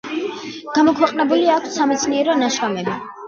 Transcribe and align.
გამოქვეყნებული 0.77 1.45
აქვს 1.57 1.77
სამეცნიერო 1.81 2.39
ნაშრომები. 2.43 2.97